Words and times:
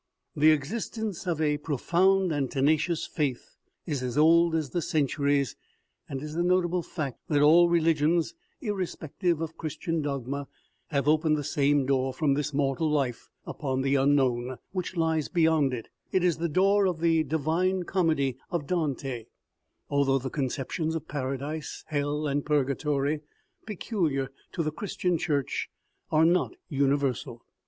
The 0.35 0.49
existence 0.49 1.27
of 1.27 1.39
a 1.39 1.59
profound 1.59 2.31
and 2.31 2.49
tenacious 2.49 3.05
faith 3.05 3.51
is 3.85 4.01
as 4.01 4.17
old 4.17 4.55
as 4.55 4.71
the 4.71 4.81
centuries, 4.81 5.55
and 6.09 6.19
it 6.21 6.25
is 6.25 6.33
a 6.33 6.41
notable 6.41 6.81
fact 6.81 7.19
that 7.27 7.43
all 7.43 7.69
relig 7.69 8.01
ions, 8.01 8.33
irrespective 8.61 9.41
of 9.41 9.57
Christian 9.57 10.01
dogma, 10.01 10.47
have 10.87 11.07
opened 11.07 11.37
the 11.37 11.43
same 11.43 11.85
door 11.85 12.15
from 12.15 12.33
this 12.33 12.51
mortal 12.51 12.89
life 12.89 13.29
upon 13.45 13.81
the 13.81 13.93
unknown 13.93 14.57
which 14.71 14.97
lies 14.97 15.29
beyond, 15.29 15.71
it 15.75 15.83
is 16.11 16.37
the 16.39 16.49
door 16.49 16.87
of 16.87 16.99
the 16.99 17.23
Divine 17.23 17.83
Comedy 17.83 18.39
of 18.49 18.65
Dante, 18.65 19.27
although 19.87 20.17
the 20.17 20.31
conceptions 20.31 20.95
of 20.95 21.07
paradise, 21.07 21.83
hell 21.89 22.25
and 22.25 22.43
purgatory 22.43 23.21
peculiar 23.67 24.31
to 24.53 24.63
the 24.63 24.71
Christian 24.71 25.19
Church, 25.19 25.69
are 26.09 26.25
not 26.25 26.55
universal. 26.69 27.45